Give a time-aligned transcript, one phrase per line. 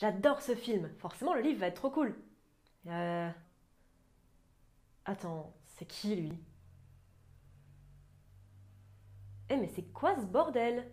[0.00, 0.88] J'adore ce film.
[0.96, 2.16] Forcément, le livre va être trop cool.
[2.86, 3.30] Euh...
[5.04, 6.32] Attends, c'est qui lui?
[9.50, 10.90] Eh, mais c'est quoi ce bordel?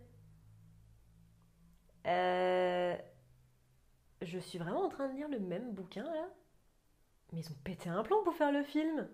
[2.05, 2.97] Euh...
[4.21, 6.27] Je suis vraiment en train de lire le même bouquin là
[7.31, 9.07] Mais ils ont pété un plomb pour faire le film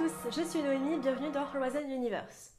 [0.00, 2.54] tous, je suis Noémie, bienvenue dans Horizon Universe.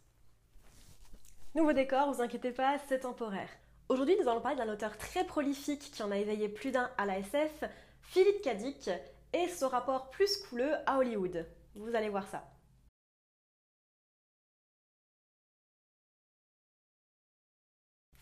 [1.56, 3.50] Nouveau décor, vous inquiétez pas, c'est temporaire.
[3.90, 7.08] Aujourd'hui, nous allons parler d'un auteur très prolifique qui en a éveillé plus d'un à
[7.08, 7.64] la SF,
[8.04, 8.92] Philippe Cadic,
[9.34, 11.48] et son rapport plus couleux à Hollywood.
[11.74, 12.48] Vous allez voir ça.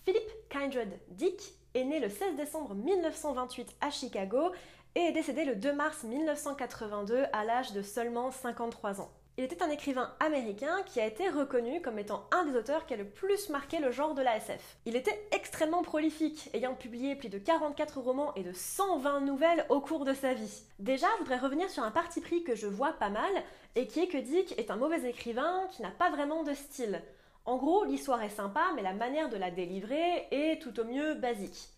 [0.06, 4.53] Philippe Kindred Dick est né le 16 décembre 1928 à Chicago
[4.95, 9.12] et est décédé le 2 mars 1982 à l'âge de seulement 53 ans.
[9.40, 12.94] Il était un écrivain américain qui a été reconnu comme étant un des auteurs qui
[12.94, 14.78] a le plus marqué le genre de la SF.
[14.86, 19.80] Il était extrêmement prolifique, ayant publié plus de 44 romans et de 120 nouvelles au
[19.80, 20.64] cours de sa vie.
[20.80, 23.31] Déjà, je voudrais revenir sur un parti pris que je vois pas mal,
[23.76, 27.02] et qui est que Dick est un mauvais écrivain qui n'a pas vraiment de style.
[27.46, 31.14] En gros, l'histoire est sympa, mais la manière de la délivrer est tout au mieux
[31.14, 31.70] basique.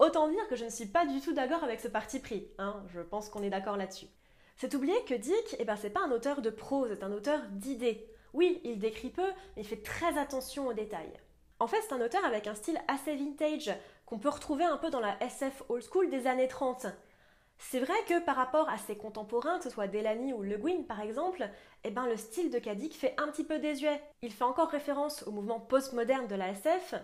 [0.00, 2.82] Autant dire que je ne suis pas du tout d'accord avec ce parti pris, hein,
[2.88, 4.06] je pense qu'on est d'accord là-dessus.
[4.56, 7.42] C'est oublier que Dick, eh ben, c'est pas un auteur de prose, c'est un auteur
[7.50, 8.08] d'idées.
[8.32, 11.12] Oui, il décrit peu, mais il fait très attention aux détails.
[11.58, 13.70] En fait, c'est un auteur avec un style assez vintage,
[14.06, 16.86] qu'on peut retrouver un peu dans la SF old school des années 30.
[17.58, 20.82] C'est vrai que par rapport à ses contemporains, que ce soit Delany ou Le Guin
[20.88, 21.46] par exemple,
[21.84, 24.00] eh ben, le style de Cadic fait un petit peu désuet.
[24.22, 26.94] Il fait encore référence au mouvement postmoderne de la SF,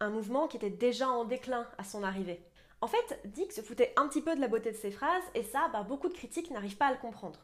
[0.00, 2.42] un mouvement qui était déjà en déclin à son arrivée.
[2.80, 5.42] En fait, Dick se foutait un petit peu de la beauté de ses phrases, et
[5.42, 7.40] ça, bah, beaucoup de critiques n'arrivent pas à le comprendre.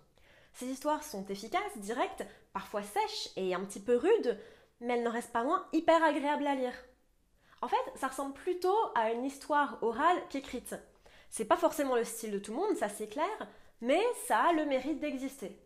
[0.55, 4.39] Ses histoires sont efficaces, directes, parfois sèches et un petit peu rudes,
[4.81, 6.75] mais elles n'en restent pas moins hyper agréables à lire.
[7.63, 10.75] En fait, ça ressemble plutôt à une histoire orale qu'écrite.
[11.31, 13.49] C'est pas forcément le style de tout le monde, ça c'est clair,
[13.81, 15.59] mais ça a le mérite d'exister.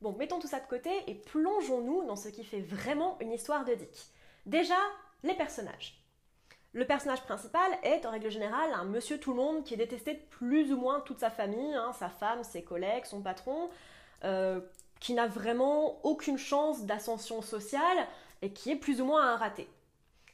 [0.00, 3.64] Bon, mettons tout ça de côté et plongeons-nous dans ce qui fait vraiment une histoire
[3.64, 4.06] de Dick.
[4.44, 4.78] Déjà,
[5.22, 6.05] les personnages.
[6.76, 10.12] Le personnage principal est en règle générale un monsieur tout le monde qui est détesté
[10.12, 13.70] de plus ou moins toute sa famille, hein, sa femme, ses collègues, son patron,
[14.24, 14.60] euh,
[15.00, 18.06] qui n'a vraiment aucune chance d'ascension sociale
[18.42, 19.70] et qui est plus ou moins un raté.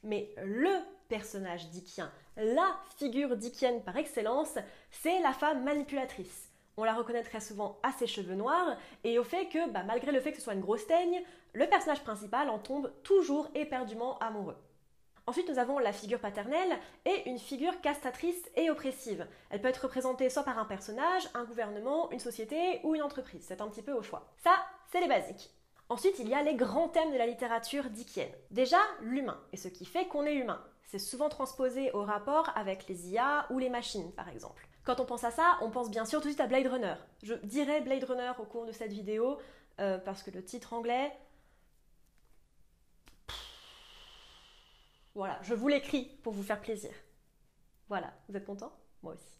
[0.02, 4.58] Mais le personnage dickien, la figure dickienne par excellence,
[4.90, 6.50] c'est la femme manipulatrice.
[6.76, 10.10] On la reconnaît très souvent à ses cheveux noirs et au fait que, bah, malgré
[10.10, 14.18] le fait que ce soit une grosse teigne, le personnage principal en tombe toujours éperdument
[14.18, 14.56] amoureux.
[15.26, 19.26] Ensuite, nous avons la figure paternelle et une figure castatrice et oppressive.
[19.50, 23.44] Elle peut être représentée soit par un personnage, un gouvernement, une société ou une entreprise.
[23.46, 24.26] C'est un petit peu au choix.
[24.42, 24.54] Ça,
[24.90, 25.50] c'est les basiques.
[25.88, 28.32] Ensuite, il y a les grands thèmes de la littérature dickienne.
[28.50, 30.60] Déjà, l'humain et ce qui fait qu'on est humain.
[30.86, 34.66] C'est souvent transposé au rapport avec les IA ou les machines, par exemple.
[34.84, 36.94] Quand on pense à ça, on pense bien sûr tout de suite à Blade Runner.
[37.22, 39.38] Je dirais Blade Runner au cours de cette vidéo
[39.80, 41.12] euh, parce que le titre anglais,
[45.14, 46.90] Voilà, je vous l'écris pour vous faire plaisir.
[47.88, 48.72] Voilà, vous êtes content?
[49.02, 49.38] Moi aussi.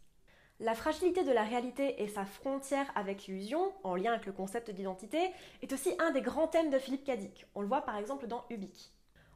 [0.61, 4.71] La fragilité de la réalité et sa frontière avec l'illusion, en lien avec le concept
[4.71, 5.31] d'identité,
[5.63, 7.47] est aussi un des grands thèmes de Philippe Cadic.
[7.55, 8.93] On le voit par exemple dans Ubik.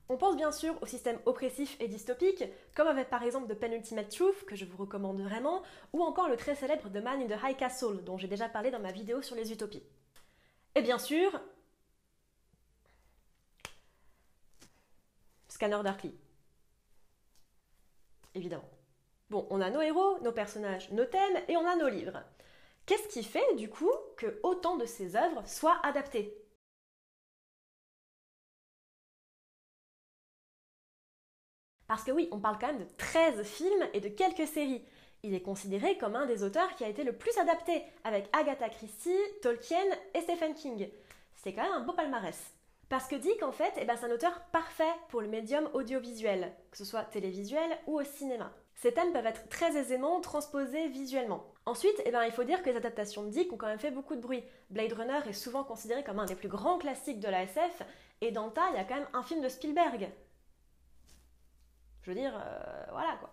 [0.09, 2.45] On pense bien sûr au système oppressif et dystopique,
[2.77, 6.37] comme avec par exemple The Penultimate Truth, que je vous recommande vraiment, ou encore le
[6.37, 9.21] très célèbre The Man in the High Castle, dont j'ai déjà parlé dans ma vidéo
[9.21, 9.83] sur les utopies.
[10.77, 11.41] Et bien sûr,
[15.49, 16.15] Scanner Darkly
[18.37, 18.69] évidemment.
[19.31, 22.23] Bon, on a nos héros, nos personnages, nos thèmes et on a nos livres.
[22.87, 26.33] Qu'est-ce qui fait du coup que autant de ces œuvres soient adaptées?
[31.89, 34.85] Parce que oui, on parle quand même de 13 films et de quelques séries.
[35.23, 38.69] Il est considéré comme un des auteurs qui a été le plus adapté, avec Agatha
[38.69, 39.85] Christie, Tolkien
[40.15, 40.89] et Stephen King.
[41.35, 42.56] C'est quand même un beau palmarès.
[42.89, 46.55] Parce que Dick, en fait, eh ben, c'est un auteur parfait pour le médium audiovisuel,
[46.71, 48.53] que ce soit télévisuel ou au cinéma.
[48.77, 51.53] Ces thèmes peuvent être très aisément transposés visuellement.
[51.65, 53.91] Ensuite, eh ben, il faut dire que les adaptations de Dick ont quand même fait
[53.91, 54.45] beaucoup de bruit.
[54.71, 57.83] Blade Runner est souvent considéré comme un des plus grands classiques de la SF,
[58.21, 60.11] et dans le tas, il y a quand même un film de Spielberg.
[62.03, 63.31] Je veux dire, euh, voilà quoi.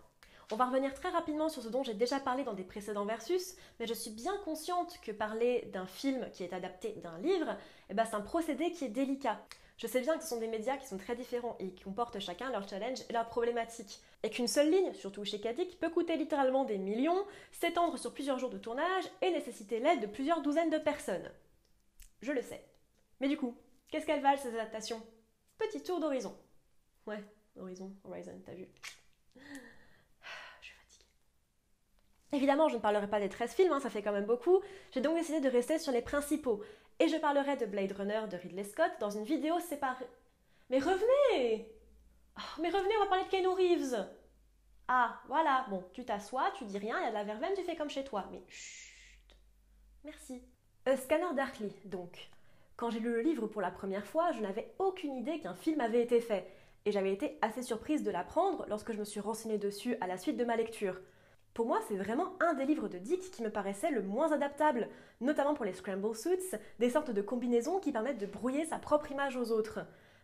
[0.51, 3.56] On va revenir très rapidement sur ce dont j'ai déjà parlé dans des précédents versus,
[3.80, 7.56] mais je suis bien consciente que parler d'un film qui est adapté d'un livre,
[7.90, 9.42] eh ben, c'est un procédé qui est délicat.
[9.78, 12.19] Je sais bien que ce sont des médias qui sont très différents et qui comportent
[12.19, 14.00] chacun leurs challenges et leurs problématiques.
[14.22, 18.39] Et qu'une seule ligne, surtout chez Kadik, peut coûter littéralement des millions, s'étendre sur plusieurs
[18.39, 21.30] jours de tournage et nécessiter l'aide de plusieurs douzaines de personnes.
[22.22, 22.63] Je le sais.
[23.19, 23.57] Mais du coup,
[23.89, 25.01] qu'est-ce qu'elles valent ces adaptations?
[25.57, 26.38] Petit tour d'horizon.
[27.06, 27.24] Ouais,
[27.60, 28.69] horizon, horizon, t'as vu.
[32.34, 34.60] Évidemment, je ne parlerai pas des 13 films, hein, ça fait quand même beaucoup.
[34.92, 36.64] J'ai donc décidé de rester sur les principaux
[37.00, 40.08] et je parlerai de Blade Runner de Ridley Scott dans une vidéo séparée.
[40.72, 41.68] Mais revenez
[42.38, 44.08] oh, Mais revenez, on va parler de Keanu Reeves
[44.88, 47.64] Ah, voilà, bon, tu t'assois, tu dis rien, il y a de la verveine, tu
[47.64, 48.26] fais comme chez toi.
[48.32, 49.36] Mais chut
[50.04, 50.42] Merci.
[50.86, 52.30] A Scanner Darkly, donc.
[52.76, 55.80] Quand j'ai lu le livre pour la première fois, je n'avais aucune idée qu'un film
[55.82, 56.52] avait été fait,
[56.86, 60.18] et j'avais été assez surprise de l'apprendre lorsque je me suis renseignée dessus à la
[60.18, 61.00] suite de ma lecture.
[61.54, 64.90] Pour moi, c'est vraiment un des livres de Dick qui me paraissait le moins adaptable,
[65.22, 69.12] notamment pour les scramble suits, des sortes de combinaisons qui permettent de brouiller sa propre
[69.12, 69.80] image aux autres,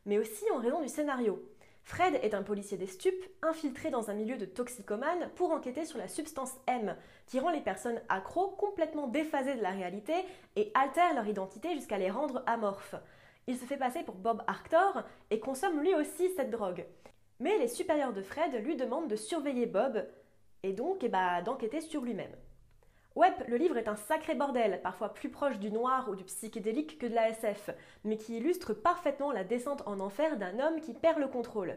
[0.07, 1.39] mais aussi en raison du scénario.
[1.83, 5.99] Fred est un policier des stupes, infiltré dans un milieu de toxicomanes pour enquêter sur
[5.99, 6.95] la substance M,
[7.27, 10.13] qui rend les personnes accros complètement déphasées de la réalité
[10.55, 12.95] et altère leur identité jusqu'à les rendre amorphes.
[13.47, 16.85] Il se fait passer pour Bob Arctor et consomme lui aussi cette drogue.
[17.39, 20.05] Mais les supérieurs de Fred lui demandent de surveiller Bob,
[20.63, 22.35] et donc eh ben, d'enquêter sur lui-même.
[23.15, 26.99] Web, le livre est un sacré bordel, parfois plus proche du noir ou du psychédélique
[26.99, 27.71] que de la SF,
[28.05, 31.75] mais qui illustre parfaitement la descente en enfer d'un homme qui perd le contrôle.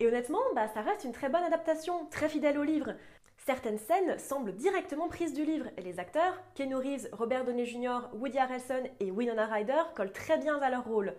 [0.00, 2.94] Et honnêtement, bah, ça reste une très bonne adaptation, très fidèle au livre.
[3.36, 8.08] Certaines scènes semblent directement prises du livre, et les acteurs, Keanu Reeves, Robert Downey Jr.,
[8.14, 11.14] Woody Harrelson et Winona Ryder, collent très bien à leur rôle.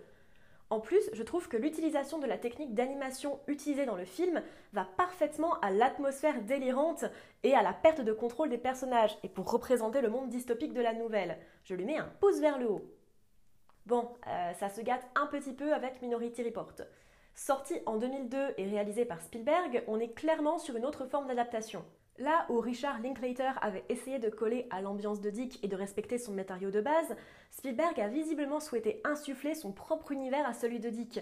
[0.71, 4.41] En plus, je trouve que l'utilisation de la technique d'animation utilisée dans le film
[4.71, 7.03] va parfaitement à l'atmosphère délirante
[7.43, 10.79] et à la perte de contrôle des personnages, et pour représenter le monde dystopique de
[10.79, 11.37] la nouvelle.
[11.65, 12.89] Je lui mets un pouce vers le haut.
[13.85, 16.75] Bon, euh, ça se gâte un petit peu avec Minority Report.
[17.35, 21.83] Sorti en 2002 et réalisé par Spielberg, on est clairement sur une autre forme d'adaptation.
[22.21, 26.19] Là où Richard Linklater avait essayé de coller à l'ambiance de Dick et de respecter
[26.19, 27.15] son matériau de base,
[27.49, 31.19] Spielberg a visiblement souhaité insuffler son propre univers à celui de Dick.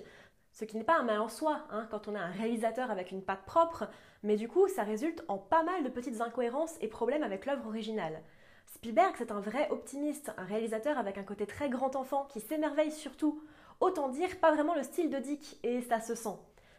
[0.51, 3.11] Ce qui n'est pas un mal en soi, hein, quand on a un réalisateur avec
[3.11, 3.87] une patte propre,
[4.23, 7.67] mais du coup ça résulte en pas mal de petites incohérences et problèmes avec l'œuvre
[7.67, 8.21] originale.
[8.65, 12.91] Spielberg, c'est un vrai optimiste, un réalisateur avec un côté très grand enfant qui s'émerveille
[12.91, 13.41] surtout.
[13.79, 16.37] Autant dire, pas vraiment le style de Dick, et ça se sent.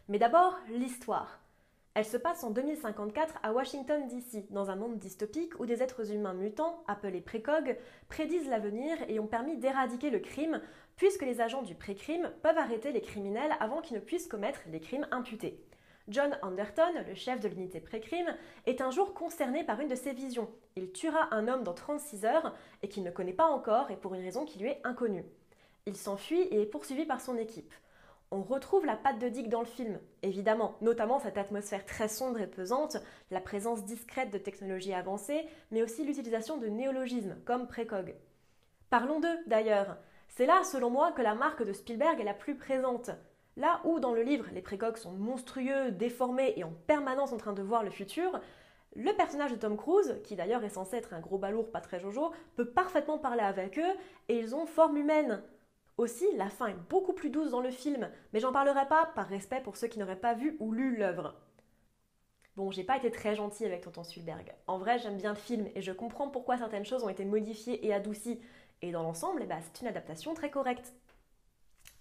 [0.09, 1.40] Mais d'abord, l'histoire.
[1.93, 6.13] Elle se passe en 2054 à Washington, D.C., dans un monde dystopique où des êtres
[6.13, 7.77] humains mutants, appelés précogs,
[8.07, 10.61] prédisent l'avenir et ont permis d'éradiquer le crime,
[10.95, 14.79] puisque les agents du pré-crime peuvent arrêter les criminels avant qu'ils ne puissent commettre les
[14.79, 15.61] crimes imputés.
[16.07, 20.13] John Anderton, le chef de l'unité pré-crime, est un jour concerné par une de ces
[20.13, 20.49] visions.
[20.77, 24.13] Il tuera un homme dans 36 heures et qu'il ne connaît pas encore et pour
[24.13, 25.25] une raison qui lui est inconnue.
[25.85, 27.73] Il s'enfuit et est poursuivi par son équipe
[28.31, 32.39] on retrouve la patte de Dick dans le film, évidemment, notamment cette atmosphère très sombre
[32.39, 32.97] et pesante,
[33.29, 38.15] la présence discrète de technologies avancées, mais aussi l'utilisation de néologismes comme précog.
[38.89, 39.97] Parlons d'eux d'ailleurs.
[40.29, 43.11] C'est là, selon moi, que la marque de Spielberg est la plus présente.
[43.57, 47.51] Là où dans le livre les précogs sont monstrueux, déformés et en permanence en train
[47.51, 48.39] de voir le futur,
[48.95, 51.99] le personnage de Tom Cruise, qui d'ailleurs est censé être un gros balourd pas très
[51.99, 53.93] jojo, peut parfaitement parler avec eux
[54.29, 55.43] et ils ont forme humaine.
[56.01, 59.27] Aussi, la fin est beaucoup plus douce dans le film, mais j'en parlerai pas par
[59.27, 61.35] respect pour ceux qui n'auraient pas vu ou lu l'œuvre.
[62.55, 64.51] Bon, j'ai pas été très gentille avec Tonton Spielberg.
[64.65, 67.85] En vrai, j'aime bien le film et je comprends pourquoi certaines choses ont été modifiées
[67.85, 68.41] et adoucies.
[68.81, 70.91] Et dans l'ensemble, eh ben, c'est une adaptation très correcte.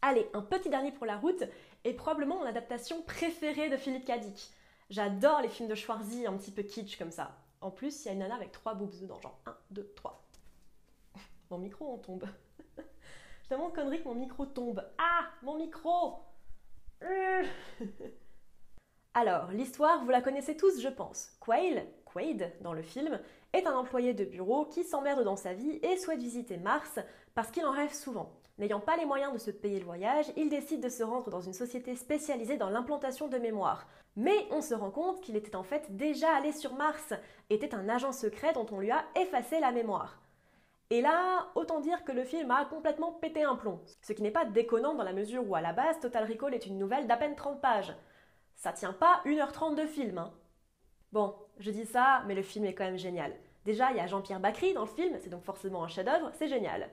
[0.00, 1.45] Allez, un petit dernier pour la route,
[1.85, 4.50] et probablement mon adaptation préférée de Philippe Dick.
[4.88, 7.37] J'adore les films de Schwarzy un petit peu kitsch comme ça.
[7.61, 10.26] En plus, il y a une nana avec trois boobs dedans, genre 1, 2, 3.
[11.50, 12.25] Mon micro, on tombe
[13.50, 14.80] tellement connerie que mon micro tombe.
[14.97, 16.21] Ah, mon micro
[19.14, 21.33] Alors, l'histoire, vous la connaissez tous, je pense.
[21.40, 23.19] Quail, Quaid, dans le film,
[23.52, 27.00] est un employé de bureau qui s'emmerde dans sa vie et souhaite visiter Mars
[27.35, 28.30] parce qu'il en rêve souvent.
[28.59, 31.40] N'ayant pas les moyens de se payer le voyage, il décide de se rendre dans
[31.40, 33.88] une société spécialisée dans l'implantation de mémoire.
[34.14, 37.14] Mais on se rend compte qu'il était en fait déjà allé sur Mars,
[37.49, 40.20] était un agent secret dont on lui a effacé la mémoire.
[40.90, 43.80] Et là, autant dire que le film a complètement pété un plomb.
[44.02, 46.66] Ce qui n'est pas déconnant dans la mesure où à la base Total Recall est
[46.66, 47.94] une nouvelle d'à peine 30 pages.
[48.56, 50.18] Ça tient pas 1h30 de film.
[50.18, 50.32] Hein.
[51.12, 53.32] Bon, je dis ça, mais le film est quand même génial.
[53.64, 56.49] Déjà, il y a Jean-Pierre Bacry dans le film, c'est donc forcément un chef-d'œuvre, c'est
[56.49, 56.88] génial.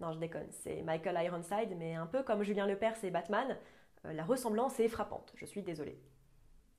[0.00, 3.56] Non, je déconne, c'est Michael Ironside, mais un peu comme Julien Lepers et Batman,
[4.04, 6.00] euh, la ressemblance est frappante, je suis désolée.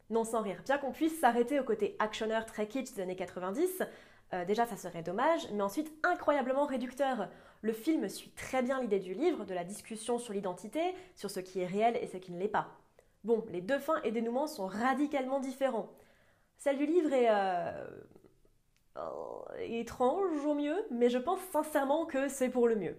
[0.10, 3.84] Non sans rire, bien qu'on puisse s'arrêter au côté actionneur très kitsch des années 90,
[4.34, 7.30] euh, déjà ça serait dommage, mais ensuite incroyablement réducteur.
[7.62, 10.82] Le film suit très bien l'idée du livre, de la discussion sur l'identité,
[11.16, 12.70] sur ce qui est réel et ce qui ne l'est pas.
[13.24, 15.90] Bon, les deux fins et dénouements sont radicalement différents.
[16.58, 17.86] Celle du livre est euh,
[19.60, 22.98] étrange au mieux, mais je pense sincèrement que c'est pour le mieux.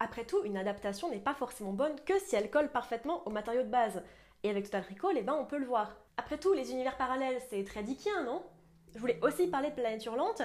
[0.00, 3.62] Après tout, une adaptation n'est pas forcément bonne que si elle colle parfaitement au matériau
[3.62, 4.02] de base.
[4.42, 5.96] Et avec Total Recall, eh ben, on peut le voir.
[6.16, 8.42] Après tout, les univers parallèles, c'est très dickien, non?
[8.94, 10.42] Je voulais aussi parler de Planète Hurlante,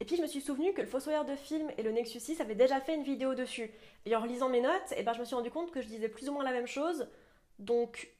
[0.00, 2.40] et puis je me suis souvenu que le Fossoyeur de film et le Nexus 6
[2.40, 3.70] avaient déjà fait une vidéo dessus.
[4.04, 6.08] Et en relisant mes notes, eh ben, je me suis rendu compte que je disais
[6.08, 7.08] plus ou moins la même chose,
[7.58, 8.10] donc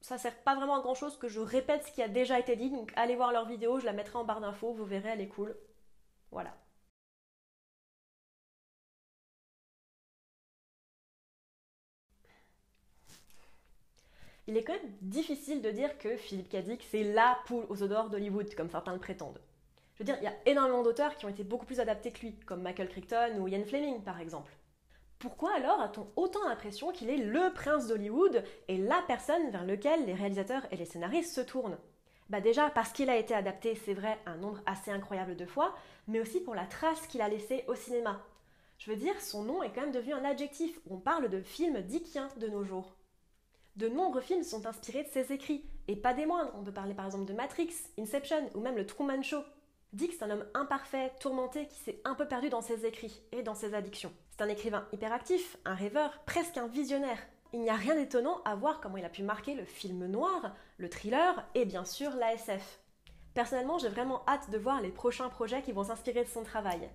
[0.00, 2.56] ça sert pas vraiment à grand chose que je répète ce qui a déjà été
[2.56, 5.20] dit, donc allez voir leur vidéo, je la mettrai en barre d'infos, vous verrez, elle
[5.20, 5.56] est cool.
[6.30, 6.54] Voilà.
[14.48, 18.10] Il est quand même difficile de dire que Philippe Cadic c'est la poule aux odeurs
[18.10, 19.40] d'Hollywood, comme certains le prétendent.
[19.94, 22.20] Je veux dire, il y a énormément d'auteurs qui ont été beaucoup plus adaptés que
[22.20, 24.52] lui, comme Michael Crichton ou Ian Fleming par exemple.
[25.20, 30.04] Pourquoi alors a-t-on autant l'impression qu'il est le prince d'Hollywood et la personne vers lequel
[30.04, 31.78] les réalisateurs et les scénaristes se tournent?
[32.28, 35.76] Bah déjà parce qu'il a été adapté, c'est vrai, un nombre assez incroyable de fois,
[36.08, 38.20] mais aussi pour la trace qu'il a laissée au cinéma.
[38.78, 40.80] Je veux dire, son nom est quand même devenu un adjectif.
[40.90, 42.96] On parle de film dickien de nos jours.
[43.76, 46.52] De nombreux films sont inspirés de ses écrits, et pas des moindres.
[46.54, 49.42] On peut parler par exemple de Matrix, Inception ou même le Truman Show.
[49.92, 53.42] Dick, c'est un homme imparfait, tourmenté, qui s'est un peu perdu dans ses écrits et
[53.42, 54.12] dans ses addictions.
[54.30, 57.18] C'est un écrivain hyperactif, un rêveur, presque un visionnaire.
[57.52, 60.54] Il n'y a rien d'étonnant à voir comment il a pu marquer le film noir,
[60.78, 62.80] le thriller et bien sûr l'ASF.
[63.34, 66.88] Personnellement, j'ai vraiment hâte de voir les prochains projets qui vont s'inspirer de son travail.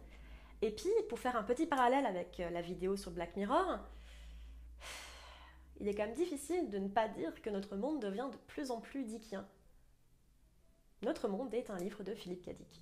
[0.63, 3.77] Et puis, pour faire un petit parallèle avec euh, la vidéo sur Black Mirror,
[5.79, 8.72] il est quand même difficile de ne pas dire que notre monde devient de plus
[8.72, 9.48] en plus dickien.
[11.03, 12.81] Notre monde est un livre de Philippe Cadic.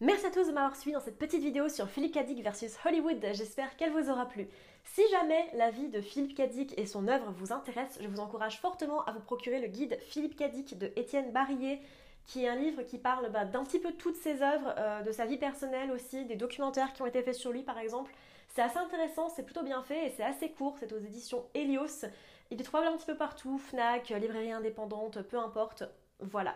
[0.00, 3.24] Merci à tous de m'avoir suivi dans cette petite vidéo sur Philippe Cadic versus Hollywood.
[3.32, 4.46] J'espère qu'elle vous aura plu.
[4.84, 8.60] Si jamais la vie de Philippe Cadic et son œuvre vous intéresse, je vous encourage
[8.60, 11.80] fortement à vous procurer le guide Philippe Cadic de Étienne Barillet,
[12.26, 15.12] qui est un livre qui parle bah, d'un petit peu toutes ses œuvres, euh, de
[15.12, 18.12] sa vie personnelle aussi, des documentaires qui ont été faits sur lui par exemple.
[18.54, 22.06] C'est assez intéressant, c'est plutôt bien fait et c'est assez court, c'est aux éditions Helios.
[22.50, 25.84] Il est trouvable un petit peu partout, Fnac, librairie indépendante, peu importe.
[26.20, 26.54] Voilà.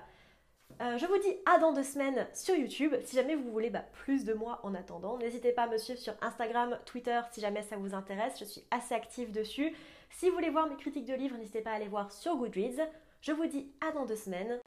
[0.80, 2.94] Euh, je vous dis à dans deux semaines sur YouTube.
[3.04, 5.98] Si jamais vous voulez bah, plus de moi en attendant, n'hésitez pas à me suivre
[5.98, 8.38] sur Instagram, Twitter si jamais ça vous intéresse.
[8.38, 9.74] Je suis assez active dessus.
[10.10, 12.88] Si vous voulez voir mes critiques de livres, n'hésitez pas à aller voir sur Goodreads.
[13.20, 14.58] Je vous dis à dans deux semaines.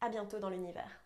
[0.00, 1.04] À bientôt dans l'univers.